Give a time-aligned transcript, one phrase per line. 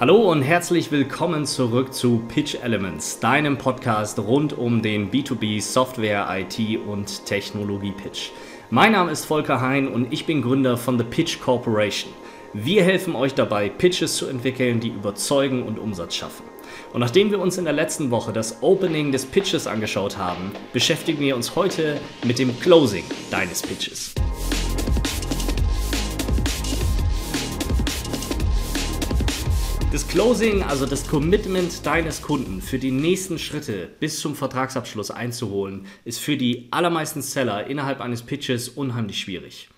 [0.00, 6.26] Hallo und herzlich willkommen zurück zu Pitch Elements, deinem Podcast rund um den B2B Software,
[6.30, 8.30] IT und Technologie Pitch.
[8.70, 12.12] Mein Name ist Volker Hein und ich bin Gründer von The Pitch Corporation.
[12.52, 16.44] Wir helfen euch dabei, Pitches zu entwickeln, die überzeugen und Umsatz schaffen.
[16.92, 21.20] Und nachdem wir uns in der letzten Woche das Opening des Pitches angeschaut haben, beschäftigen
[21.20, 24.12] wir uns heute mit dem Closing deines Pitches.
[30.14, 36.20] Closing, also das Commitment deines Kunden für die nächsten Schritte bis zum Vertragsabschluss einzuholen, ist
[36.20, 39.68] für die allermeisten Seller innerhalb eines Pitches unheimlich schwierig.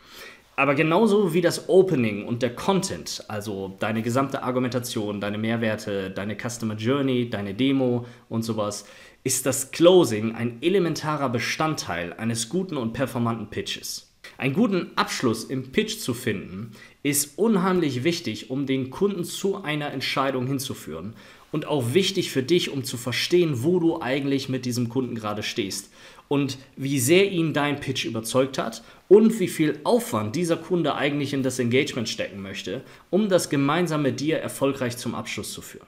[0.55, 6.37] Aber genauso wie das Opening und der Content, also deine gesamte Argumentation, deine Mehrwerte, deine
[6.37, 8.85] Customer Journey, deine Demo und sowas,
[9.25, 14.06] ist das Closing ein elementarer Bestandteil eines guten und performanten Pitches.
[14.39, 16.73] Einen guten Abschluss im Pitch zu finden,
[17.03, 21.15] ist unheimlich wichtig, um den Kunden zu einer Entscheidung hinzuführen
[21.53, 25.43] und auch wichtig für dich, um zu verstehen, wo du eigentlich mit diesem Kunden gerade
[25.43, 25.91] stehst
[26.29, 31.33] und wie sehr ihn dein Pitch überzeugt hat und wie viel Aufwand dieser Kunde eigentlich
[31.33, 35.87] in das Engagement stecken möchte, um das gemeinsame dir erfolgreich zum Abschluss zu führen.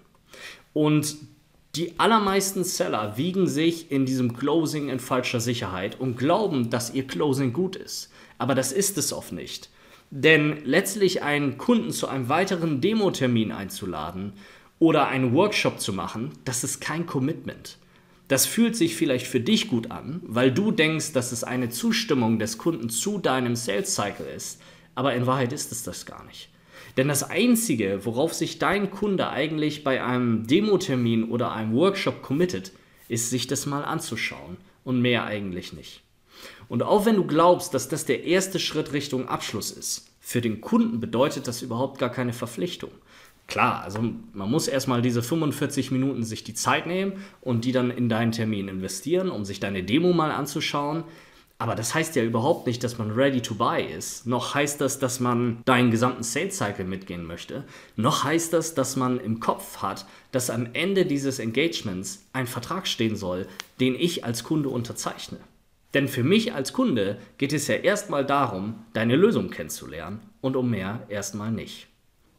[0.73, 1.17] Und
[1.75, 7.06] die allermeisten Seller wiegen sich in diesem Closing in falscher Sicherheit und glauben, dass ihr
[7.06, 8.11] Closing gut ist.
[8.39, 9.70] Aber das ist es oft nicht.
[10.11, 14.33] Denn letztlich einen Kunden zu einem weiteren Demo-Termin einzuladen
[14.78, 17.77] oder einen Workshop zu machen, das ist kein Commitment.
[18.28, 22.39] Das fühlt sich vielleicht für dich gut an, weil du denkst, dass es eine Zustimmung
[22.39, 24.61] des Kunden zu deinem Sales Cycle ist,
[24.95, 26.50] aber in Wahrheit ist es das gar nicht.
[26.97, 32.73] Denn das Einzige, worauf sich dein Kunde eigentlich bei einem Demo-Termin oder einem Workshop committet,
[33.08, 36.02] ist sich das mal anzuschauen und mehr eigentlich nicht.
[36.69, 40.61] Und auch wenn du glaubst, dass das der erste Schritt Richtung Abschluss ist, für den
[40.61, 42.91] Kunden bedeutet das überhaupt gar keine Verpflichtung.
[43.47, 44.03] Klar, also
[44.34, 48.30] man muss erstmal diese 45 Minuten sich die Zeit nehmen und die dann in deinen
[48.30, 51.05] Termin investieren, um sich deine Demo mal anzuschauen.
[51.56, 54.27] Aber das heißt ja überhaupt nicht, dass man ready to buy ist.
[54.27, 57.64] Noch heißt das, dass man deinen gesamten Sales Cycle mitgehen möchte.
[57.96, 62.86] Noch heißt das, dass man im Kopf hat, dass am Ende dieses Engagements ein Vertrag
[62.86, 63.48] stehen soll,
[63.80, 65.39] den ich als Kunde unterzeichne.
[65.95, 70.71] Denn für mich als Kunde geht es ja erstmal darum, deine Lösung kennenzulernen und um
[70.71, 71.89] mehr erstmal nicht.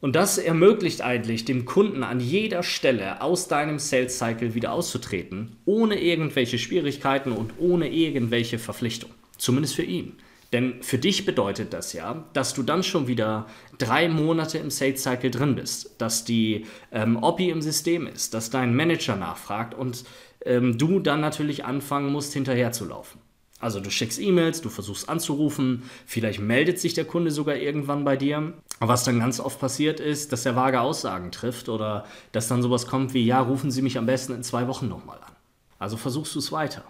[0.01, 5.57] Und das ermöglicht eigentlich dem Kunden an jeder Stelle aus deinem Sales Cycle wieder auszutreten,
[5.65, 9.15] ohne irgendwelche Schwierigkeiten und ohne irgendwelche Verpflichtungen.
[9.37, 10.13] Zumindest für ihn.
[10.53, 15.03] Denn für dich bedeutet das ja, dass du dann schon wieder drei Monate im Sales
[15.03, 20.05] Cycle drin bist, dass die ähm, OPI im System ist, dass dein Manager nachfragt und
[20.45, 23.21] ähm, du dann natürlich anfangen musst, hinterherzulaufen.
[23.59, 28.15] Also du schickst E-Mails, du versuchst anzurufen, vielleicht meldet sich der Kunde sogar irgendwann bei
[28.15, 28.53] dir.
[28.79, 32.87] Was dann ganz oft passiert ist, dass er vage Aussagen trifft oder dass dann sowas
[32.87, 35.33] kommt wie, ja, rufen Sie mich am besten in zwei Wochen nochmal an.
[35.77, 36.83] Also versuchst du es weiter.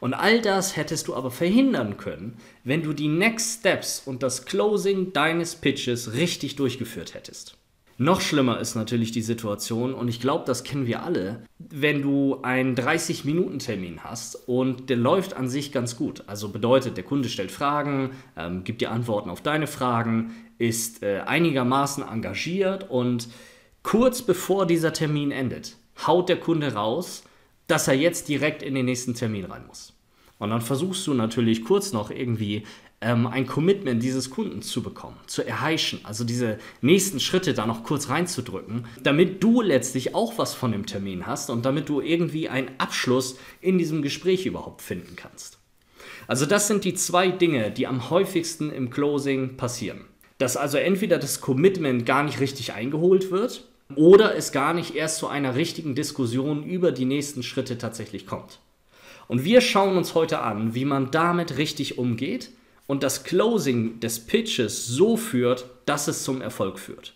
[0.00, 4.44] Und all das hättest du aber verhindern können, wenn du die Next Steps und das
[4.46, 7.56] Closing deines Pitches richtig durchgeführt hättest.
[8.02, 12.40] Noch schlimmer ist natürlich die Situation, und ich glaube, das kennen wir alle, wenn du
[12.42, 16.24] einen 30-Minuten-Termin hast und der läuft an sich ganz gut.
[16.26, 21.20] Also bedeutet, der Kunde stellt Fragen, ähm, gibt dir Antworten auf deine Fragen, ist äh,
[21.20, 23.28] einigermaßen engagiert und
[23.84, 27.22] kurz bevor dieser Termin endet, haut der Kunde raus,
[27.68, 29.92] dass er jetzt direkt in den nächsten Termin rein muss.
[30.40, 32.64] Und dann versuchst du natürlich kurz noch irgendwie
[33.02, 37.84] ähm, ein Commitment dieses Kunden zu bekommen, zu erheischen, also diese nächsten Schritte da noch
[37.84, 42.48] kurz reinzudrücken, damit du letztlich auch was von dem Termin hast und damit du irgendwie
[42.48, 45.58] einen Abschluss in diesem Gespräch überhaupt finden kannst.
[46.28, 50.02] Also das sind die zwei Dinge, die am häufigsten im Closing passieren.
[50.38, 53.64] Dass also entweder das Commitment gar nicht richtig eingeholt wird
[53.96, 58.60] oder es gar nicht erst zu einer richtigen Diskussion über die nächsten Schritte tatsächlich kommt.
[59.28, 62.50] Und wir schauen uns heute an, wie man damit richtig umgeht
[62.86, 67.14] und das Closing des Pitches so führt, dass es zum Erfolg führt.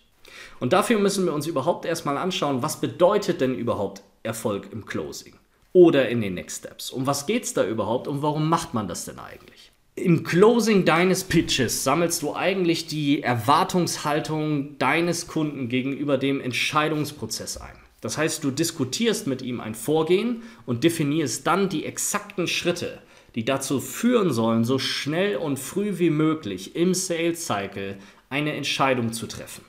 [0.59, 5.35] Und dafür müssen wir uns überhaupt erstmal anschauen, was bedeutet denn überhaupt Erfolg im Closing
[5.73, 6.89] oder in den Next Steps?
[6.89, 9.71] Um was geht es da überhaupt und warum macht man das denn eigentlich?
[9.95, 17.75] Im Closing deines Pitches sammelst du eigentlich die Erwartungshaltung deines Kunden gegenüber dem Entscheidungsprozess ein.
[18.01, 23.01] Das heißt, du diskutierst mit ihm ein Vorgehen und definierst dann die exakten Schritte,
[23.37, 27.99] die dazu führen sollen, so schnell und früh wie möglich im Sales Cycle
[28.31, 29.63] eine Entscheidung zu treffen.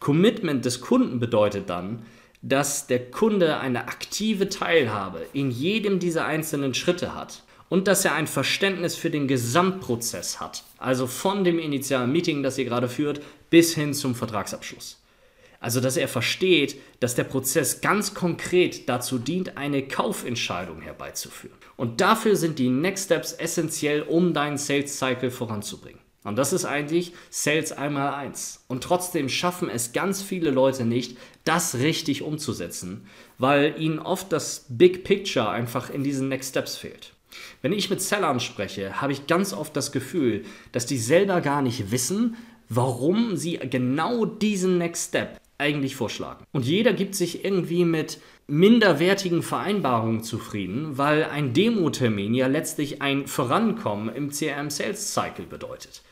[0.00, 2.02] Commitment des Kunden bedeutet dann,
[2.42, 8.12] dass der Kunde eine aktive Teilhabe in jedem dieser einzelnen Schritte hat und dass er
[8.12, 13.22] ein Verständnis für den Gesamtprozess hat, also von dem initialen Meeting, das ihr gerade führt,
[13.48, 14.99] bis hin zum Vertragsabschluss.
[15.60, 21.56] Also, dass er versteht, dass der Prozess ganz konkret dazu dient, eine Kaufentscheidung herbeizuführen.
[21.76, 26.00] Und dafür sind die Next Steps essentiell, um deinen Sales Cycle voranzubringen.
[26.24, 28.64] Und das ist eigentlich Sales einmal eins.
[28.68, 33.06] Und trotzdem schaffen es ganz viele Leute nicht, das richtig umzusetzen,
[33.38, 37.14] weil ihnen oft das Big Picture einfach in diesen Next Steps fehlt.
[37.62, 41.62] Wenn ich mit Sellern spreche, habe ich ganz oft das Gefühl, dass die selber gar
[41.62, 42.36] nicht wissen,
[42.68, 46.44] warum sie genau diesen Next Step eigentlich vorschlagen.
[46.52, 48.18] Und jeder gibt sich irgendwie mit
[48.48, 56.02] minderwertigen Vereinbarungen zufrieden, weil ein Demo-Termin ja letztlich ein Vorankommen im CRM Sales Cycle bedeutet.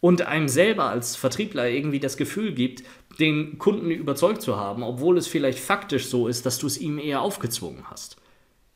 [0.00, 2.82] Und einem selber als Vertriebler irgendwie das Gefühl gibt,
[3.18, 6.98] den Kunden überzeugt zu haben, obwohl es vielleicht faktisch so ist, dass du es ihm
[6.98, 8.16] eher aufgezwungen hast.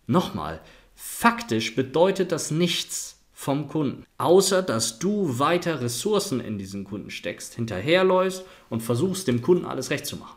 [0.06, 0.62] Nochmal,
[0.94, 4.04] faktisch bedeutet das nichts vom Kunden.
[4.18, 9.88] Außer dass du weiter Ressourcen in diesen Kunden steckst, hinterherläufst und versuchst, dem Kunden alles
[9.88, 10.36] recht zu machen.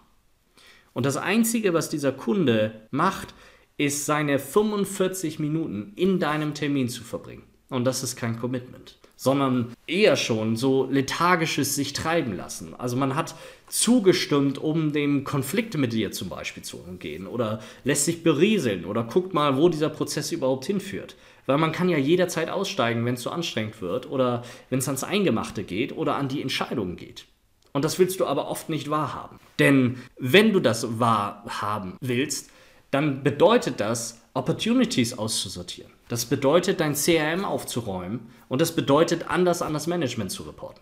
[0.94, 3.34] Und das Einzige, was dieser Kunde macht,
[3.76, 7.44] ist seine 45 Minuten in deinem Termin zu verbringen.
[7.68, 12.74] Und das ist kein Commitment, sondern eher schon so lethargisches sich treiben lassen.
[12.74, 13.36] Also man hat
[13.68, 19.04] zugestimmt, um den Konflikt mit dir zum Beispiel zu umgehen oder lässt sich berieseln oder
[19.04, 21.18] guckt mal, wo dieser Prozess überhaupt hinführt.
[21.45, 24.88] Weil man kann ja jederzeit aussteigen, wenn es zu so anstrengend wird oder wenn es
[24.88, 27.25] ans Eingemachte geht oder an die Entscheidungen geht.
[27.74, 29.40] Und das willst du aber oft nicht wahrhaben.
[29.60, 32.51] Denn wenn du das wahrhaben willst,
[32.92, 35.92] dann bedeutet das, Opportunities auszusortieren.
[36.07, 40.81] Das bedeutet, dein CRM aufzuräumen und das bedeutet, anders an das Management zu reporten.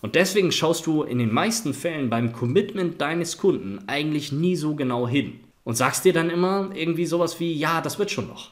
[0.00, 4.74] Und deswegen schaust du in den meisten Fällen beim Commitment deines Kunden eigentlich nie so
[4.74, 8.50] genau hin und sagst dir dann immer irgendwie sowas wie, ja, das wird schon noch.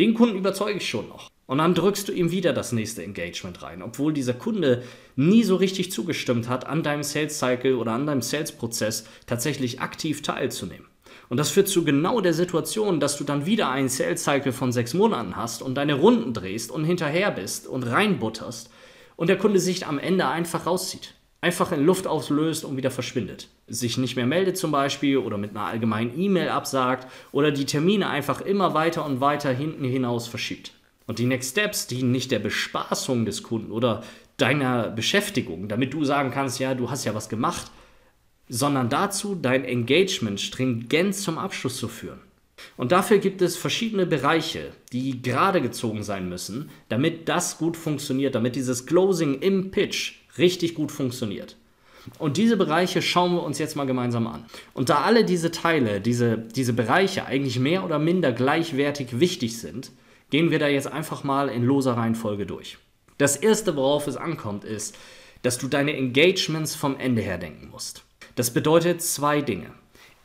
[0.00, 1.30] Den Kunden überzeuge ich schon noch.
[1.44, 4.82] Und dann drückst du ihm wieder das nächste Engagement rein, obwohl dieser Kunde
[5.14, 9.82] nie so richtig zugestimmt hat, an deinem Sales Cycle oder an deinem Sales Prozess tatsächlich
[9.82, 10.86] aktiv teilzunehmen.
[11.28, 14.72] Und das führt zu genau der Situation, dass du dann wieder einen Sales Cycle von
[14.72, 18.70] sechs Monaten hast und deine Runden drehst und hinterher bist und reinbutterst
[19.16, 23.48] und der Kunde sich am Ende einfach rauszieht einfach in Luft auslöst und wieder verschwindet.
[23.72, 28.08] Sich nicht mehr meldet zum Beispiel oder mit einer allgemeinen E-Mail absagt oder die Termine
[28.08, 30.72] einfach immer weiter und weiter hinten hinaus verschiebt.
[31.06, 34.02] Und die Next Steps dienen nicht der Bespaßung des Kunden oder
[34.36, 37.70] deiner Beschäftigung, damit du sagen kannst, ja, du hast ja was gemacht,
[38.48, 42.20] sondern dazu, dein Engagement stringent zum Abschluss zu führen.
[42.76, 48.34] Und dafür gibt es verschiedene Bereiche, die gerade gezogen sein müssen, damit das gut funktioniert,
[48.34, 51.56] damit dieses Closing im Pitch richtig gut funktioniert.
[52.18, 54.44] Und diese Bereiche schauen wir uns jetzt mal gemeinsam an.
[54.74, 59.92] Und da alle diese Teile, diese, diese Bereiche eigentlich mehr oder minder gleichwertig wichtig sind,
[60.30, 62.78] gehen wir da jetzt einfach mal in loser Reihenfolge durch.
[63.18, 64.96] Das erste, worauf es ankommt, ist,
[65.42, 68.04] dass du deine Engagements vom Ende her denken musst.
[68.34, 69.72] Das bedeutet zwei Dinge.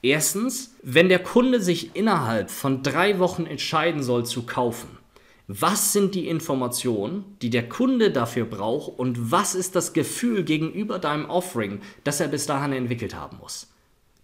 [0.01, 4.97] Erstens, wenn der Kunde sich innerhalb von drei Wochen entscheiden soll zu kaufen,
[5.47, 10.97] was sind die Informationen, die der Kunde dafür braucht und was ist das Gefühl gegenüber
[10.97, 13.67] deinem Offering, das er bis dahin entwickelt haben muss?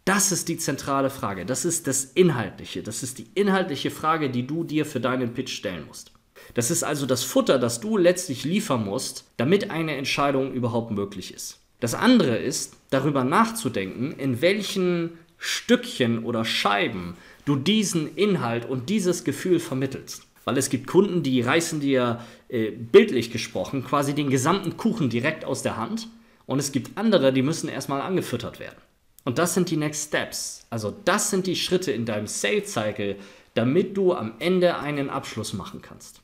[0.03, 1.45] Das ist die zentrale Frage.
[1.45, 2.81] Das ist das Inhaltliche.
[2.81, 6.11] Das ist die inhaltliche Frage, die du dir für deinen Pitch stellen musst.
[6.55, 11.33] Das ist also das Futter, das du letztlich liefern musst, damit eine Entscheidung überhaupt möglich
[11.33, 11.59] ist.
[11.79, 17.15] Das andere ist, darüber nachzudenken, in welchen Stückchen oder Scheiben
[17.45, 20.23] du diesen Inhalt und dieses Gefühl vermittelst.
[20.45, 22.19] Weil es gibt Kunden, die reißen dir
[22.49, 26.07] äh, bildlich gesprochen quasi den gesamten Kuchen direkt aus der Hand.
[26.45, 28.77] Und es gibt andere, die müssen erstmal angefüttert werden.
[29.23, 30.65] Und das sind die Next Steps.
[30.69, 33.17] Also das sind die Schritte in deinem Sales Cycle,
[33.53, 36.21] damit du am Ende einen Abschluss machen kannst.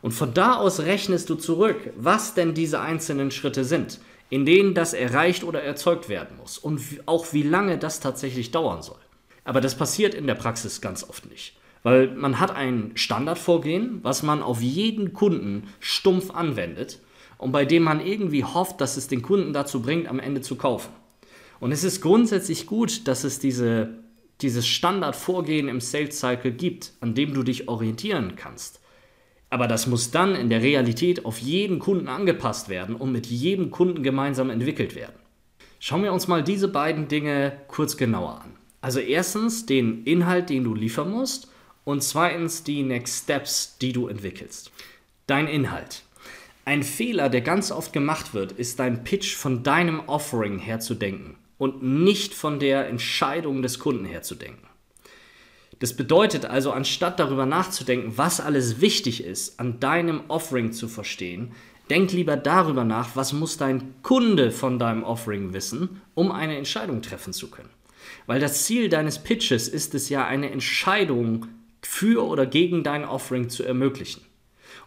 [0.00, 4.00] Und von da aus rechnest du zurück, was denn diese einzelnen Schritte sind,
[4.30, 8.82] in denen das erreicht oder erzeugt werden muss und auch wie lange das tatsächlich dauern
[8.82, 8.98] soll.
[9.44, 11.56] Aber das passiert in der Praxis ganz oft nicht.
[11.82, 17.00] Weil man hat ein Standardvorgehen, was man auf jeden Kunden stumpf anwendet
[17.38, 20.56] und bei dem man irgendwie hofft, dass es den Kunden dazu bringt, am Ende zu
[20.56, 20.92] kaufen.
[21.58, 23.90] Und es ist grundsätzlich gut, dass es diese,
[24.40, 28.80] dieses Standardvorgehen im Sales Cycle gibt, an dem du dich orientieren kannst.
[29.50, 33.70] Aber das muss dann in der Realität auf jeden Kunden angepasst werden und mit jedem
[33.70, 35.16] Kunden gemeinsam entwickelt werden.
[35.78, 38.52] Schauen wir uns mal diese beiden Dinge kurz genauer an.
[38.80, 41.51] Also erstens den Inhalt, den du liefern musst
[41.84, 44.70] und zweitens die Next Steps, die du entwickelst.
[45.26, 46.02] Dein Inhalt.
[46.64, 50.94] Ein Fehler, der ganz oft gemacht wird, ist dein Pitch von deinem Offering her zu
[50.94, 54.66] denken und nicht von der Entscheidung des Kunden her zu denken.
[55.80, 61.52] Das bedeutet also, anstatt darüber nachzudenken, was alles wichtig ist, an deinem Offering zu verstehen,
[61.90, 67.02] denk lieber darüber nach, was muss dein Kunde von deinem Offering wissen, um eine Entscheidung
[67.02, 67.70] treffen zu können.
[68.26, 71.48] Weil das Ziel deines Pitches ist es ja, eine Entscheidung
[71.82, 74.22] für oder gegen dein Offering zu ermöglichen.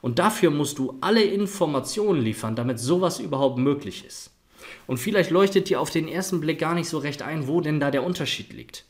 [0.02, 4.32] Und dafür musst du alle Informationen liefern, damit sowas überhaupt möglich ist.
[4.88, 7.80] Und vielleicht leuchtet dir auf den ersten Blick gar nicht so recht ein, wo denn
[7.80, 8.86] da der Unterschied liegt.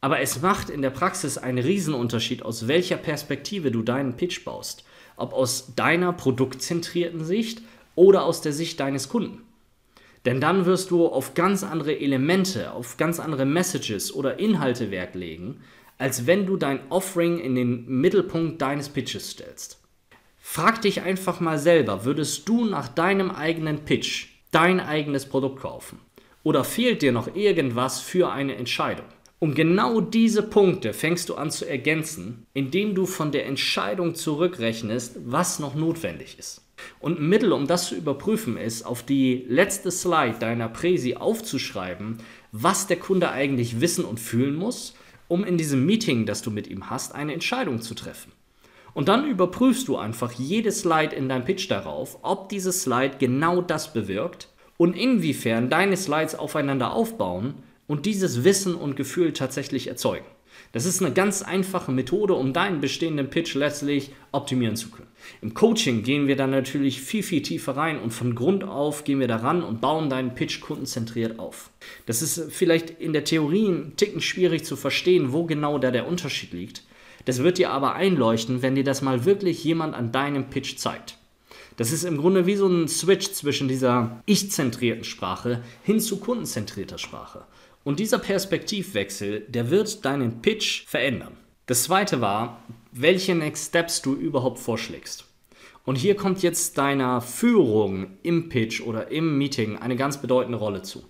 [0.00, 4.84] Aber es macht in der Praxis einen Riesenunterschied, aus welcher Perspektive du deinen Pitch baust.
[5.16, 7.62] Ob aus deiner produktzentrierten Sicht
[7.94, 9.42] oder aus der Sicht deines Kunden.
[10.24, 15.14] Denn dann wirst du auf ganz andere Elemente, auf ganz andere Messages oder Inhalte Wert
[15.14, 15.62] legen,
[16.00, 19.78] als wenn du dein Offering in den Mittelpunkt deines Pitches stellst.
[20.38, 26.00] Frag dich einfach mal selber, würdest du nach deinem eigenen Pitch dein eigenes Produkt kaufen?
[26.42, 29.04] Oder fehlt dir noch irgendwas für eine Entscheidung?
[29.40, 35.18] Um genau diese Punkte fängst du an zu ergänzen, indem du von der Entscheidung zurückrechnest,
[35.26, 36.62] was noch notwendig ist.
[36.98, 42.18] Und ein Mittel, um das zu überprüfen, ist, auf die letzte Slide deiner Präsi aufzuschreiben,
[42.52, 44.94] was der Kunde eigentlich wissen und fühlen muss,
[45.30, 48.32] um in diesem Meeting, das du mit ihm hast, eine Entscheidung zu treffen.
[48.94, 53.62] Und dann überprüfst du einfach jede Slide in deinem Pitch darauf, ob diese Slide genau
[53.62, 57.54] das bewirkt und inwiefern deine Slides aufeinander aufbauen
[57.86, 60.26] und dieses Wissen und Gefühl tatsächlich erzeugen.
[60.72, 65.08] Das ist eine ganz einfache Methode, um deinen bestehenden Pitch letztlich optimieren zu können.
[65.42, 69.20] Im Coaching gehen wir dann natürlich viel, viel tiefer rein und von Grund auf gehen
[69.20, 71.70] wir daran und bauen deinen Pitch kundenzentriert auf.
[72.06, 76.06] Das ist vielleicht in der Theorie ein Ticken schwierig zu verstehen, wo genau da der
[76.06, 76.84] Unterschied liegt.
[77.24, 81.16] Das wird dir aber einleuchten, wenn dir das mal wirklich jemand an deinem Pitch zeigt.
[81.76, 86.98] Das ist im Grunde wie so ein Switch zwischen dieser ich-zentrierten Sprache hin zu kundenzentrierter
[86.98, 87.44] Sprache.
[87.82, 91.36] Und dieser Perspektivwechsel, der wird deinen Pitch verändern.
[91.66, 95.24] Das zweite war, welche Next Steps du überhaupt vorschlägst.
[95.84, 100.82] Und hier kommt jetzt deiner Führung im Pitch oder im Meeting eine ganz bedeutende Rolle
[100.82, 101.02] zu.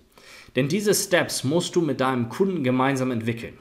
[0.55, 3.57] Denn diese Steps musst du mit deinem Kunden gemeinsam entwickeln.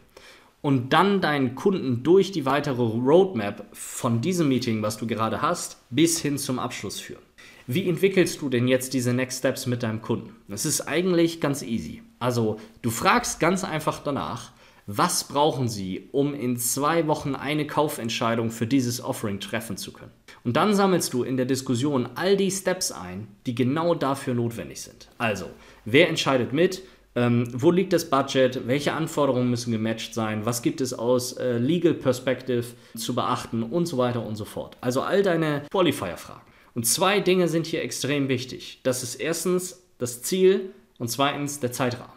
[0.63, 5.79] Und dann deinen Kunden durch die weitere Roadmap von diesem Meeting, was du gerade hast,
[5.91, 7.23] bis hin zum Abschluss führen.
[7.67, 10.37] Wie entwickelst du denn jetzt diese Next Steps mit deinem Kunden?
[10.49, 12.03] Das ist eigentlich ganz easy.
[12.21, 14.53] Also du fragst ganz einfach danach,
[14.87, 20.11] was brauchen sie, um in zwei Wochen eine Kaufentscheidung für dieses Offering treffen zu können?
[20.43, 24.81] Und dann sammelst du in der Diskussion all die Steps ein, die genau dafür notwendig
[24.81, 25.09] sind.
[25.19, 25.47] Also,
[25.85, 26.83] wer entscheidet mit?
[27.15, 28.67] Ähm, wo liegt das Budget?
[28.67, 30.45] Welche Anforderungen müssen gematcht sein?
[30.45, 32.65] Was gibt es aus äh, Legal Perspective
[32.97, 33.63] zu beachten?
[33.63, 34.77] Und so weiter und so fort.
[34.81, 36.43] Also all deine Qualifier-Fragen.
[36.75, 38.81] Und zwei Dinge sind hier extrem wichtig.
[38.83, 40.71] Das ist erstens das Ziel
[41.01, 42.13] und zweitens der Zeitrahmen.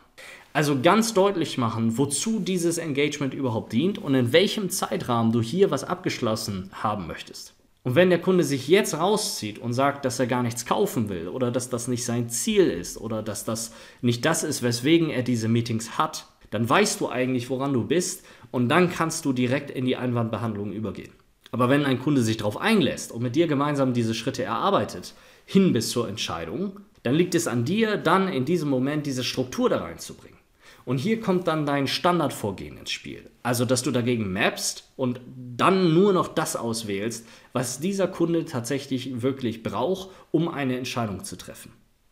[0.52, 5.72] Also ganz deutlich machen, wozu dieses Engagement überhaupt dient und in welchem Zeitrahmen du hier
[5.72, 7.56] was abgeschlossen haben möchtest.
[7.82, 11.28] Und wenn der Kunde sich jetzt rauszieht und sagt, dass er gar nichts kaufen will
[11.28, 15.24] oder dass das nicht sein Ziel ist oder dass das nicht das ist, weswegen er
[15.24, 19.72] diese Meetings hat, dann weißt du eigentlich, woran du bist und dann kannst du direkt
[19.72, 21.12] in die Einwandbehandlung übergehen.
[21.52, 25.13] Aber wenn ein Kunde sich darauf einlässt und mit dir gemeinsam diese Schritte erarbeitet,
[25.46, 29.69] hin bis zur Entscheidung, dann liegt es an dir, dann in diesem Moment diese Struktur
[29.69, 30.39] da reinzubringen.
[30.86, 33.29] Und hier kommt dann dein Standardvorgehen ins Spiel.
[33.41, 35.22] Also, dass du dagegen mappst und
[35.55, 41.38] dann nur noch das auswählst, was dieser Kunde tatsächlich wirklich braucht, um eine Entscheidung zu
[41.38, 41.72] treffen.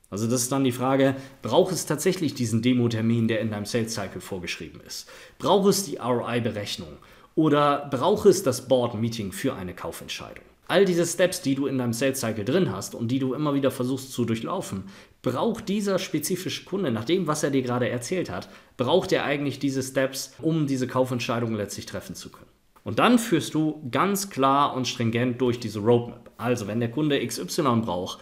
[0.10, 3.94] Also das ist dann die Frage, braucht es tatsächlich diesen Demo-Termin, der in deinem Sales
[3.94, 5.10] Cycle vorgeschrieben ist?
[5.40, 6.98] Braucht es die ROI-Berechnung?
[7.36, 10.44] Oder braucht es das Board-Meeting für eine Kaufentscheidung?
[10.72, 13.54] All diese Steps, die du in deinem Sales Cycle drin hast und die du immer
[13.54, 14.86] wieder versuchst zu durchlaufen,
[15.22, 18.48] braucht dieser spezifische Kunde, nach dem, was er dir gerade erzählt hat,
[18.78, 22.48] braucht er eigentlich diese Steps, um diese Kaufentscheidung letztlich treffen zu können.
[22.86, 26.32] Und dann führst du ganz klar und stringent durch diese Roadmap.
[26.38, 28.20] Also, wenn der Kunde XY braucht,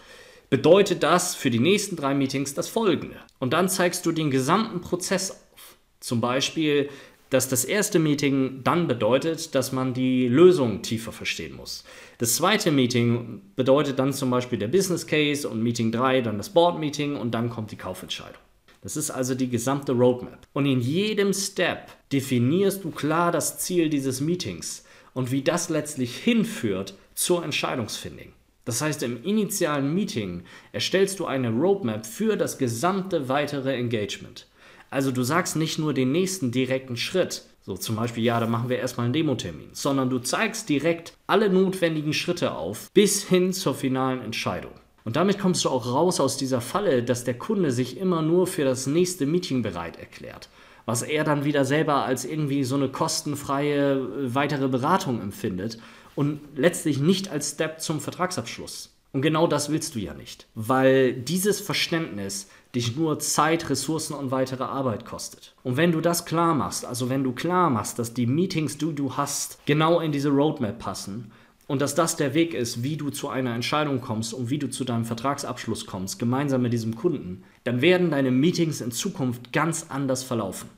[0.50, 3.14] bedeutet das für die nächsten drei Meetings das folgende.
[3.38, 5.76] Und dann zeigst du den gesamten Prozess auf.
[6.00, 6.88] Zum Beispiel,
[7.30, 11.84] dass das erste Meeting dann bedeutet, dass man die Lösung tiefer verstehen muss.
[12.18, 16.50] Das zweite Meeting bedeutet dann zum Beispiel der Business Case und Meeting 3 dann das
[16.50, 18.40] Board Meeting und dann kommt die Kaufentscheidung.
[18.82, 20.46] Das ist also die gesamte Roadmap.
[20.52, 26.16] Und in jedem Step definierst du klar das Ziel dieses Meetings und wie das letztlich
[26.16, 28.32] hinführt zur Entscheidungsfindung.
[28.64, 34.46] Das heißt, im initialen Meeting erstellst du eine Roadmap für das gesamte weitere Engagement.
[34.90, 38.68] Also du sagst nicht nur den nächsten direkten Schritt, so zum Beispiel, ja, dann machen
[38.68, 43.74] wir erstmal einen Demo-Termin, sondern du zeigst direkt alle notwendigen Schritte auf bis hin zur
[43.74, 44.72] finalen Entscheidung.
[45.04, 48.46] Und damit kommst du auch raus aus dieser Falle, dass der Kunde sich immer nur
[48.46, 50.48] für das nächste Meeting bereit erklärt,
[50.86, 55.78] was er dann wieder selber als irgendwie so eine kostenfreie äh, weitere Beratung empfindet
[56.16, 58.90] und letztlich nicht als Step zum Vertragsabschluss.
[59.12, 64.30] Und genau das willst du ja nicht, weil dieses Verständnis dich nur Zeit, Ressourcen und
[64.30, 65.54] weitere Arbeit kostet.
[65.62, 68.94] Und wenn du das klar machst, also wenn du klar machst, dass die Meetings, die
[68.94, 71.32] du hast, genau in diese Roadmap passen
[71.66, 74.70] und dass das der Weg ist, wie du zu einer Entscheidung kommst und wie du
[74.70, 79.86] zu deinem Vertragsabschluss kommst, gemeinsam mit diesem Kunden, dann werden deine Meetings in Zukunft ganz
[79.88, 80.68] anders verlaufen.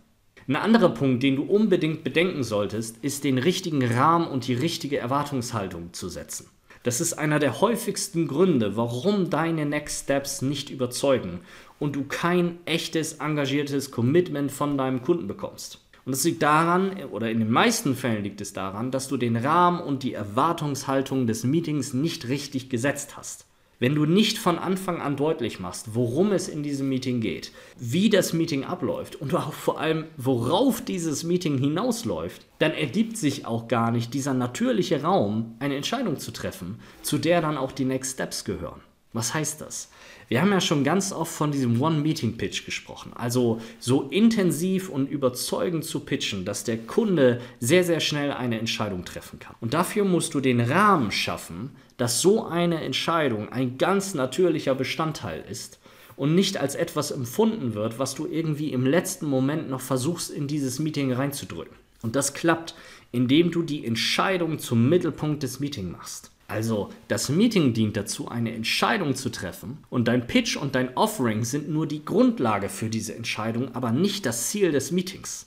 [0.48, 4.98] Ein anderer Punkt, den du unbedingt bedenken solltest, ist den richtigen Rahmen und die richtige
[4.98, 6.46] Erwartungshaltung zu setzen.
[6.82, 11.40] Das ist einer der häufigsten Gründe, warum deine Next Steps nicht überzeugen
[11.78, 15.80] und du kein echtes, engagiertes Commitment von deinem Kunden bekommst.
[16.04, 19.36] Und das liegt daran, oder in den meisten Fällen liegt es daran, dass du den
[19.36, 23.46] Rahmen und die Erwartungshaltung des Meetings nicht richtig gesetzt hast.
[23.82, 28.10] Wenn du nicht von Anfang an deutlich machst, worum es in diesem Meeting geht, wie
[28.10, 33.66] das Meeting abläuft und auch vor allem, worauf dieses Meeting hinausläuft, dann ergibt sich auch
[33.66, 38.12] gar nicht dieser natürliche Raum, eine Entscheidung zu treffen, zu der dann auch die Next
[38.12, 38.82] Steps gehören.
[39.12, 39.90] Was heißt das?
[40.32, 43.12] Wir haben ja schon ganz oft von diesem One-Meeting-Pitch gesprochen.
[43.14, 49.04] Also so intensiv und überzeugend zu pitchen, dass der Kunde sehr, sehr schnell eine Entscheidung
[49.04, 49.54] treffen kann.
[49.60, 55.44] Und dafür musst du den Rahmen schaffen, dass so eine Entscheidung ein ganz natürlicher Bestandteil
[55.50, 55.80] ist
[56.16, 60.46] und nicht als etwas empfunden wird, was du irgendwie im letzten Moment noch versuchst, in
[60.46, 61.76] dieses Meeting reinzudrücken.
[62.00, 62.74] Und das klappt,
[63.10, 66.31] indem du die Entscheidung zum Mittelpunkt des Meetings machst.
[66.52, 71.44] Also das Meeting dient dazu, eine Entscheidung zu treffen und dein Pitch und dein Offering
[71.44, 75.46] sind nur die Grundlage für diese Entscheidung, aber nicht das Ziel des Meetings.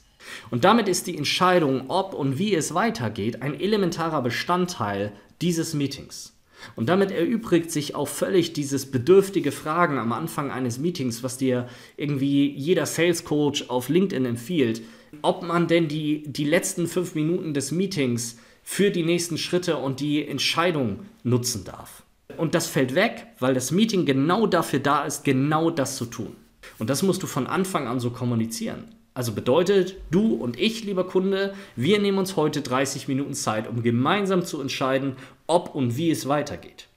[0.49, 5.11] Und damit ist die Entscheidung, ob und wie es weitergeht, ein elementarer Bestandteil
[5.43, 6.33] dieses Meetings.
[6.75, 11.69] Und damit erübrigt sich auch völlig dieses bedürftige Fragen am Anfang eines Meetings, was dir
[11.97, 14.81] irgendwie jeder Sales Coach auf LinkedIn empfiehlt,
[15.21, 19.99] ob man denn die, die letzten fünf Minuten des Meetings für die nächsten Schritte und
[19.99, 22.03] die Entscheidung nutzen darf.
[22.35, 26.35] Und das fällt weg, weil das Meeting genau dafür da ist, genau das zu tun.
[26.79, 28.85] Und das musst du von Anfang an so kommunizieren.
[29.13, 33.83] Also bedeutet, du und ich, lieber Kunde, wir nehmen uns heute 30 Minuten Zeit, um
[33.83, 36.89] gemeinsam zu entscheiden, ob und wie es weitergeht.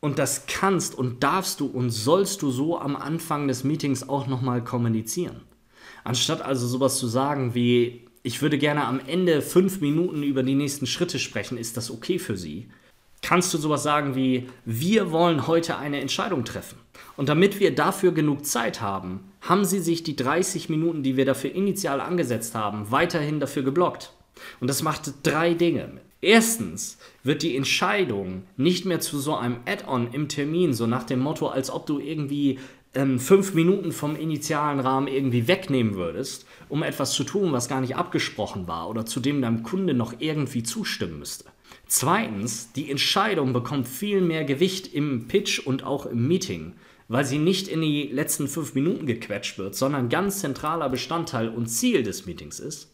[0.00, 4.26] Und das kannst und darfst du und sollst du so am Anfang des Meetings auch
[4.26, 5.40] nochmal kommunizieren.
[6.04, 10.56] Anstatt also sowas zu sagen wie, ich würde gerne am Ende fünf Minuten über die
[10.56, 12.66] nächsten Schritte sprechen, ist das okay für Sie?
[13.22, 16.76] Kannst du sowas sagen wie, wir wollen heute eine Entscheidung treffen?
[17.16, 21.24] Und damit wir dafür genug Zeit haben, haben Sie sich die 30 Minuten, die wir
[21.24, 24.12] dafür initial angesetzt haben, weiterhin dafür geblockt.
[24.58, 26.00] Und das macht drei Dinge.
[26.20, 31.20] Erstens wird die Entscheidung nicht mehr zu so einem Add-on im Termin, so nach dem
[31.20, 32.58] Motto, als ob du irgendwie
[32.94, 37.80] ähm, fünf Minuten vom initialen Rahmen irgendwie wegnehmen würdest, um etwas zu tun, was gar
[37.80, 41.44] nicht abgesprochen war oder zu dem deinem Kunde noch irgendwie zustimmen müsste.
[41.86, 46.74] Zweitens, die Entscheidung bekommt viel mehr Gewicht im Pitch und auch im Meeting,
[47.08, 51.66] weil sie nicht in die letzten fünf Minuten gequetscht wird, sondern ganz zentraler Bestandteil und
[51.66, 52.92] Ziel des Meetings ist.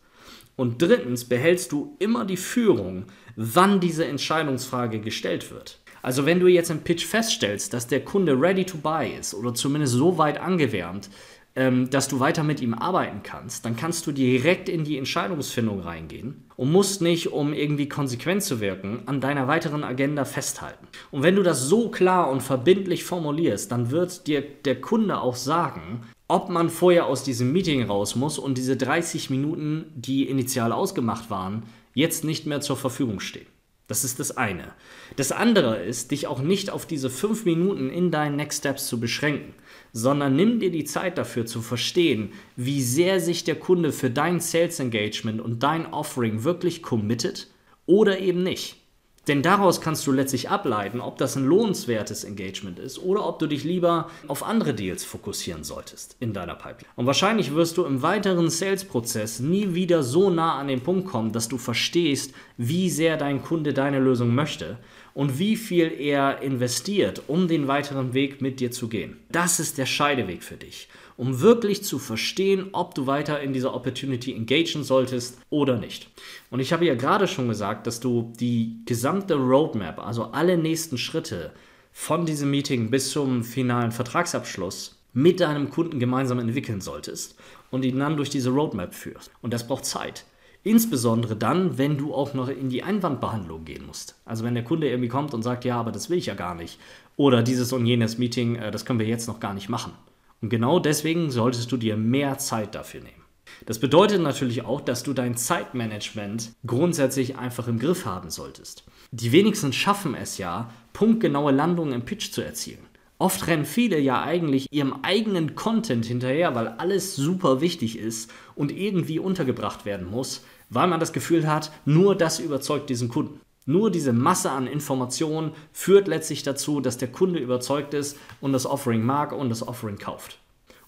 [0.56, 3.06] Und drittens behältst du immer die Führung,
[3.36, 5.78] wann diese Entscheidungsfrage gestellt wird.
[6.02, 9.54] Also wenn du jetzt im Pitch feststellst, dass der Kunde ready to buy ist oder
[9.54, 11.08] zumindest so weit angewärmt,
[11.54, 15.80] ähm, dass du weiter mit ihm arbeiten kannst, dann kannst du direkt in die Entscheidungsfindung
[15.80, 20.86] reingehen und musst nicht, um irgendwie konsequent zu wirken, an deiner weiteren Agenda festhalten.
[21.10, 25.36] Und wenn du das so klar und verbindlich formulierst, dann wird dir der Kunde auch
[25.36, 30.72] sagen, ob man vorher aus diesem Meeting raus muss und diese 30 Minuten, die initial
[30.72, 33.51] ausgemacht waren, jetzt nicht mehr zur Verfügung stehen.
[33.92, 34.72] Das ist das eine.
[35.16, 38.98] Das andere ist, dich auch nicht auf diese fünf Minuten in deinen Next Steps zu
[38.98, 39.52] beschränken,
[39.92, 44.40] sondern nimm dir die Zeit dafür zu verstehen, wie sehr sich der Kunde für dein
[44.40, 47.50] Sales Engagement und dein Offering wirklich committet
[47.84, 48.81] oder eben nicht.
[49.28, 53.46] Denn daraus kannst du letztlich ableiten, ob das ein lohnenswertes Engagement ist oder ob du
[53.46, 56.90] dich lieber auf andere Deals fokussieren solltest in deiner Pipeline.
[56.96, 61.30] Und wahrscheinlich wirst du im weiteren Sales-Prozess nie wieder so nah an den Punkt kommen,
[61.30, 64.78] dass du verstehst, wie sehr dein Kunde deine Lösung möchte
[65.14, 69.18] und wie viel er investiert, um den weiteren Weg mit dir zu gehen.
[69.30, 73.74] Das ist der Scheideweg für dich um wirklich zu verstehen, ob du weiter in dieser
[73.74, 76.08] Opportunity engagen solltest oder nicht.
[76.50, 80.98] Und ich habe ja gerade schon gesagt, dass du die gesamte Roadmap, also alle nächsten
[80.98, 81.52] Schritte
[81.92, 87.36] von diesem Meeting bis zum finalen Vertragsabschluss mit deinem Kunden gemeinsam entwickeln solltest
[87.70, 89.30] und ihn dann durch diese Roadmap führst.
[89.42, 90.24] Und das braucht Zeit.
[90.64, 94.14] Insbesondere dann, wenn du auch noch in die Einwandbehandlung gehen musst.
[94.24, 96.54] Also wenn der Kunde irgendwie kommt und sagt, ja, aber das will ich ja gar
[96.54, 96.78] nicht.
[97.16, 99.92] Oder dieses und jenes Meeting, äh, das können wir jetzt noch gar nicht machen.
[100.40, 103.22] Und genau deswegen solltest du dir mehr Zeit dafür nehmen.
[103.66, 108.84] Das bedeutet natürlich auch, dass du dein Zeitmanagement grundsätzlich einfach im Griff haben solltest.
[109.10, 112.86] Die wenigsten schaffen es ja, punktgenaue Landungen im Pitch zu erzielen.
[113.18, 118.72] Oft rennen viele ja eigentlich ihrem eigenen Content hinterher, weil alles super wichtig ist und
[118.72, 123.40] irgendwie untergebracht werden muss, weil man das Gefühl hat, nur das überzeugt diesen Kunden.
[123.64, 128.66] Nur diese Masse an Informationen führt letztlich dazu, dass der Kunde überzeugt ist und das
[128.66, 130.38] Offering mag und das Offering kauft.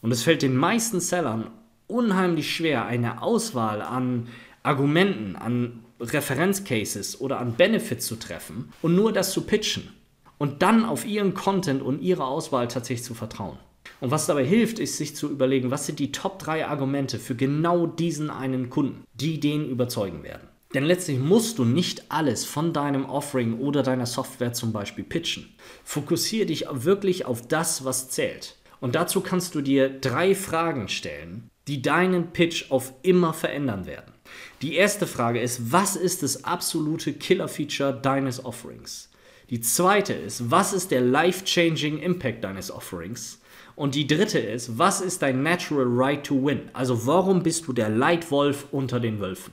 [0.01, 1.51] Und es fällt den meisten Sellern
[1.87, 4.29] unheimlich schwer, eine Auswahl an
[4.63, 9.93] Argumenten, an Referenzcases oder an Benefits zu treffen und nur das zu pitchen
[10.39, 13.59] und dann auf ihren Content und ihre Auswahl tatsächlich zu vertrauen.
[14.05, 17.35] Und was dabei hilft, ist sich zu überlegen, was sind die Top 3 Argumente für
[17.35, 20.47] genau diesen einen Kunden, die den überzeugen werden.
[20.75, 25.55] Denn letztlich musst du nicht alles von deinem Offering oder deiner Software zum Beispiel pitchen.
[25.85, 28.57] Fokussiere dich wirklich auf das, was zählt.
[28.79, 34.13] Und dazu kannst du dir drei Fragen stellen, die deinen Pitch auf immer verändern werden.
[34.61, 39.09] Die erste Frage ist, was ist das absolute Killer-Feature deines Offerings?
[39.49, 43.39] Die zweite ist, was ist der life-changing Impact deines Offerings?
[43.77, 46.71] Und die dritte ist, was ist dein natural right to win?
[46.73, 49.53] Also warum bist du der Leitwolf unter den Wölfen?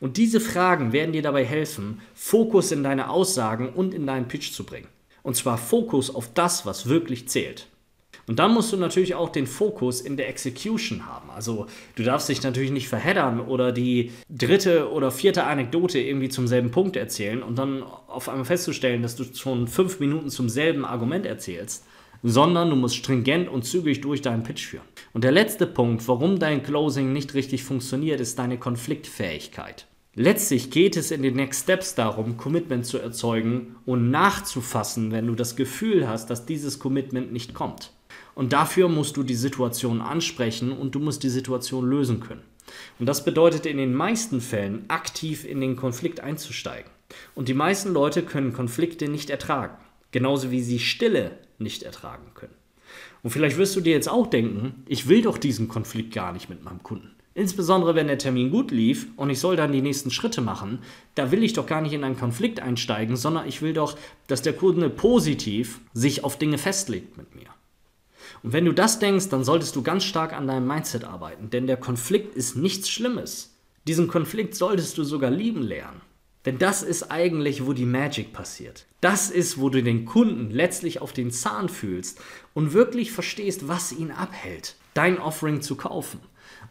[0.00, 4.52] Und diese Fragen werden dir dabei helfen, Fokus in deine Aussagen und in deinen Pitch
[4.52, 4.88] zu bringen.
[5.22, 7.68] Und zwar Fokus auf das, was wirklich zählt.
[8.26, 11.30] Und dann musst du natürlich auch den Fokus in der Execution haben.
[11.30, 16.46] Also du darfst dich natürlich nicht verheddern oder die dritte oder vierte Anekdote irgendwie zum
[16.46, 20.84] selben Punkt erzählen und dann auf einmal festzustellen, dass du schon fünf Minuten zum selben
[20.84, 21.84] Argument erzählst,
[22.22, 24.86] sondern du musst stringent und zügig durch deinen Pitch führen.
[25.12, 29.86] Und der letzte Punkt, warum dein Closing nicht richtig funktioniert, ist deine Konfliktfähigkeit.
[30.14, 35.34] Letztlich geht es in den Next Steps darum, Commitment zu erzeugen und nachzufassen, wenn du
[35.34, 37.92] das Gefühl hast, dass dieses Commitment nicht kommt.
[38.34, 42.42] Und dafür musst du die Situation ansprechen und du musst die Situation lösen können.
[42.98, 46.90] Und das bedeutet in den meisten Fällen aktiv in den Konflikt einzusteigen.
[47.34, 49.76] Und die meisten Leute können Konflikte nicht ertragen,
[50.12, 52.54] genauso wie sie Stille nicht ertragen können.
[53.22, 56.48] Und vielleicht wirst du dir jetzt auch denken, ich will doch diesen Konflikt gar nicht
[56.48, 57.12] mit meinem Kunden.
[57.34, 60.80] Insbesondere wenn der Termin gut lief und ich soll dann die nächsten Schritte machen,
[61.14, 63.96] da will ich doch gar nicht in einen Konflikt einsteigen, sondern ich will doch,
[64.26, 67.46] dass der Kunde positiv sich auf Dinge festlegt mit mir.
[68.42, 71.66] Und wenn du das denkst, dann solltest du ganz stark an deinem Mindset arbeiten, denn
[71.66, 73.56] der Konflikt ist nichts Schlimmes.
[73.86, 76.00] Diesen Konflikt solltest du sogar lieben lernen.
[76.44, 78.86] Denn das ist eigentlich, wo die Magic passiert.
[79.02, 82.20] Das ist, wo du den Kunden letztlich auf den Zahn fühlst
[82.54, 86.20] und wirklich verstehst, was ihn abhält, dein Offering zu kaufen.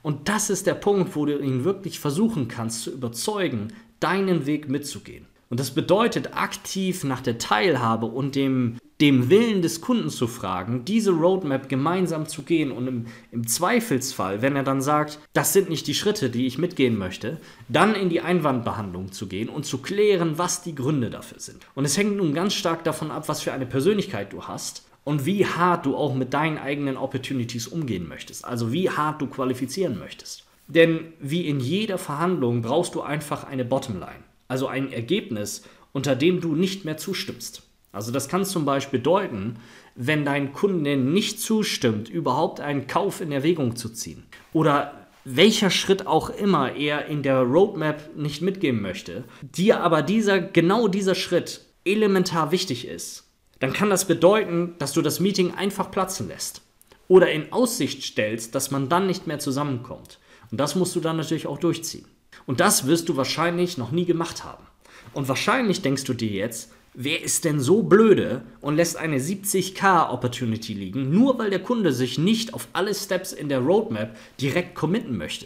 [0.01, 4.69] Und das ist der Punkt, wo du ihn wirklich versuchen kannst zu überzeugen, deinen Weg
[4.69, 5.27] mitzugehen.
[5.51, 10.85] Und das bedeutet aktiv nach der Teilhabe und dem dem Willen des Kunden zu fragen,
[10.85, 15.69] diese Roadmap gemeinsam zu gehen und im, im, Zweifelsfall, wenn er dann sagt, das sind
[15.69, 19.79] nicht die Schritte, die ich mitgehen möchte, dann in die Einwandbehandlung zu gehen und zu
[19.79, 21.65] klären, was die Gründe dafür sind.
[21.73, 25.25] Und es hängt nun ganz stark davon ab, was für eine Persönlichkeit du hast und
[25.25, 29.97] wie hart du auch mit deinen eigenen Opportunities umgehen möchtest, also wie hart du qualifizieren
[29.97, 30.45] möchtest.
[30.67, 36.41] Denn wie in jeder Verhandlung brauchst du einfach eine Bottomline, also ein Ergebnis, unter dem
[36.41, 37.63] du nicht mehr zustimmst.
[37.93, 39.55] Also das kann zum Beispiel bedeuten,
[39.95, 46.05] wenn dein Kunde nicht zustimmt, überhaupt einen Kauf in Erwägung zu ziehen oder welcher Schritt
[46.05, 51.61] auch immer er in der Roadmap nicht mitgeben möchte, dir aber dieser genau dieser Schritt
[51.85, 56.61] elementar wichtig ist, dann kann das bedeuten, dass du das Meeting einfach platzen lässt
[57.07, 60.19] oder in Aussicht stellst, dass man dann nicht mehr zusammenkommt.
[60.49, 62.05] Und das musst du dann natürlich auch durchziehen.
[62.45, 64.65] Und das wirst du wahrscheinlich noch nie gemacht haben.
[65.13, 70.09] Und wahrscheinlich denkst du dir jetzt, Wer ist denn so blöde und lässt eine 70k
[70.09, 74.75] Opportunity liegen, nur weil der Kunde sich nicht auf alle Steps in der Roadmap direkt
[74.75, 75.45] committen möchte?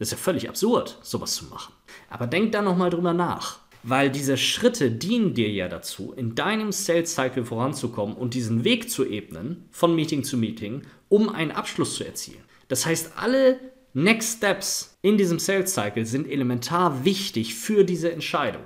[0.00, 1.72] Das ist ja völlig absurd, sowas zu machen.
[2.08, 6.72] Aber denk da nochmal drüber nach, weil diese Schritte dienen dir ja dazu, in deinem
[6.72, 11.94] Sales Cycle voranzukommen und diesen Weg zu ebnen, von Meeting zu Meeting, um einen Abschluss
[11.94, 12.42] zu erzielen.
[12.66, 13.60] Das heißt, alle
[13.92, 18.62] Next Steps in diesem Sales Cycle sind elementar wichtig für diese Entscheidung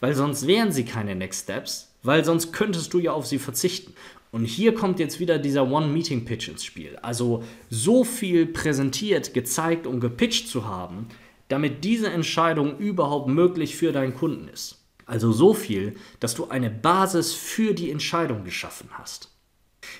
[0.00, 3.94] weil sonst wären sie keine Next Steps, weil sonst könntest du ja auf sie verzichten.
[4.30, 6.96] Und hier kommt jetzt wieder dieser One-Meeting-Pitch ins Spiel.
[7.00, 11.08] Also so viel präsentiert, gezeigt und gepitcht zu haben,
[11.48, 14.84] damit diese Entscheidung überhaupt möglich für deinen Kunden ist.
[15.06, 19.30] Also so viel, dass du eine Basis für die Entscheidung geschaffen hast.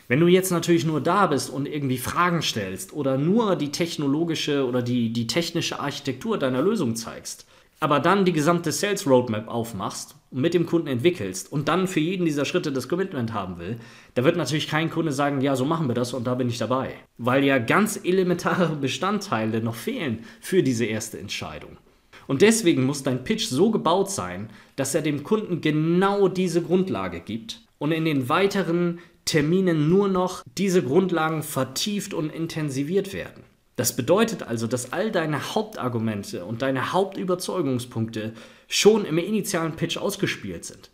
[0.09, 4.66] Wenn du jetzt natürlich nur da bist und irgendwie Fragen stellst oder nur die technologische
[4.66, 7.46] oder die, die technische Architektur deiner Lösung zeigst,
[7.81, 12.01] aber dann die gesamte Sales Roadmap aufmachst und mit dem Kunden entwickelst und dann für
[12.01, 13.79] jeden dieser Schritte das Commitment haben will,
[14.14, 16.59] da wird natürlich kein Kunde sagen, ja, so machen wir das und da bin ich
[16.59, 16.94] dabei.
[17.18, 21.77] Weil ja ganz elementare Bestandteile noch fehlen für diese erste Entscheidung.
[22.27, 27.20] Und deswegen muss dein Pitch so gebaut sein, dass er dem Kunden genau diese Grundlage
[27.20, 28.98] gibt und in den weiteren
[29.29, 33.45] Terminen nur noch diese Grundlagen vertieft und intensiviert werden.
[33.77, 38.33] Das bedeutet also, dass all deine Hauptargumente und deine Hauptüberzeugungspunkte
[38.69, 40.88] schon im initialen Pitch ausgespielt sind.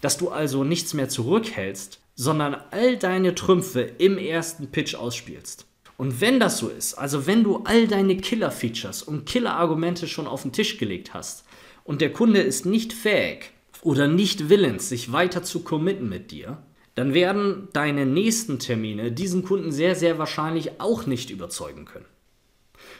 [0.00, 5.66] Dass du also nichts mehr zurückhältst, sondern all deine Trümpfe im ersten Pitch ausspielst.
[5.98, 10.40] Und wenn das so ist, also wenn du all deine Killer-Features und Killer-Argumente schon auf
[10.40, 11.44] den Tisch gelegt hast
[11.84, 13.50] und der Kunde ist nicht fähig
[13.82, 16.63] oder nicht willens, sich weiter zu committen mit dir,
[16.94, 22.06] dann werden deine nächsten Termine diesen Kunden sehr, sehr wahrscheinlich auch nicht überzeugen können.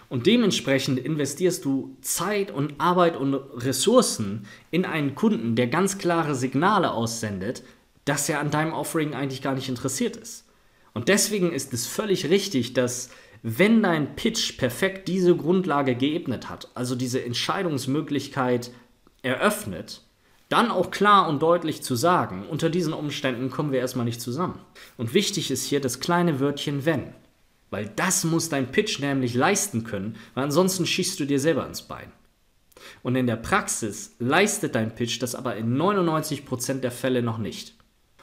[0.09, 6.35] Und dementsprechend investierst du Zeit und Arbeit und Ressourcen in einen Kunden, der ganz klare
[6.35, 7.63] Signale aussendet,
[8.05, 10.45] dass er an deinem Offering eigentlich gar nicht interessiert ist.
[10.93, 13.11] Und deswegen ist es völlig richtig, dass
[13.43, 18.71] wenn dein Pitch perfekt diese Grundlage geebnet hat, also diese Entscheidungsmöglichkeit
[19.23, 20.03] eröffnet,
[20.49, 24.59] dann auch klar und deutlich zu sagen, unter diesen Umständen kommen wir erstmal nicht zusammen.
[24.97, 27.15] Und wichtig ist hier das kleine Wörtchen wenn.
[27.71, 31.83] Weil das muss dein Pitch nämlich leisten können, weil ansonsten schießt du dir selber ins
[31.83, 32.13] Bein.
[33.03, 37.75] Und in der Praxis leistet dein Pitch das aber in 99% der Fälle noch nicht.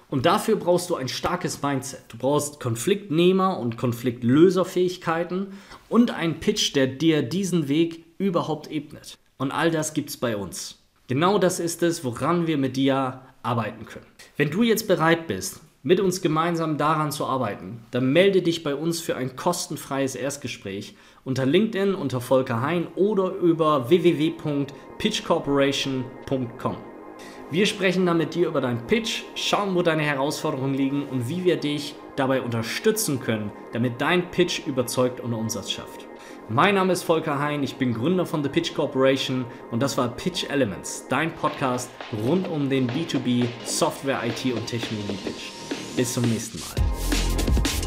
[0.10, 2.02] Und dafür brauchst du ein starkes Mindset.
[2.10, 5.54] Du brauchst Konfliktnehmer und Konfliktlöserfähigkeiten
[5.88, 9.18] und einen Pitch, der dir diesen Weg überhaupt ebnet.
[9.38, 10.81] Und all das gibt es bei uns.
[11.12, 14.06] Genau das ist es, woran wir mit dir arbeiten können.
[14.38, 18.74] Wenn du jetzt bereit bist, mit uns gemeinsam daran zu arbeiten, dann melde dich bei
[18.74, 20.96] uns für ein kostenfreies Erstgespräch
[21.26, 26.78] unter LinkedIn unter Volker Hein oder über www.pitchcorporation.com.
[27.50, 31.44] Wir sprechen dann mit dir über deinen Pitch, schauen, wo deine Herausforderungen liegen und wie
[31.44, 36.08] wir dich dabei unterstützen können, damit dein Pitch überzeugt und Umsatz schafft.
[36.50, 40.10] Mein Name ist Volker Hein, ich bin Gründer von The Pitch Corporation und das war
[40.10, 41.90] Pitch Elements, dein Podcast
[42.26, 45.52] rund um den B2B Software, IT und Technologie Pitch.
[45.96, 47.81] Bis zum nächsten Mal.